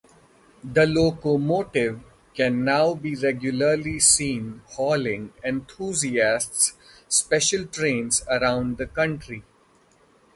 The 0.63 0.87
locomotive 0.87 2.01
can 2.33 2.65
now 2.65 2.95
be 2.95 3.13
regularly 3.13 3.99
seen 3.99 4.63
hauling 4.69 5.31
enthusiasts' 5.43 6.73
special 7.07 7.67
trains 7.67 8.23
around 8.27 8.79
the 8.79 8.87
country. 8.87 9.43